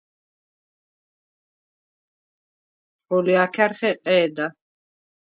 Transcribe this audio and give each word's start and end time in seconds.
ღოლჲა̄ქარ 3.07 3.71
ხეყე̄და. 3.77 4.47